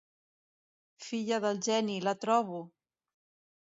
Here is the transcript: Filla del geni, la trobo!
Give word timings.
Filla 1.09 1.39
del 1.45 1.63
geni, 1.69 2.01
la 2.09 2.17
trobo! 2.25 2.67